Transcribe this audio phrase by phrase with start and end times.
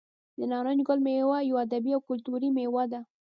[0.37, 3.01] د نارنج ګل میله یوه ادبي او کلتوري میله ده.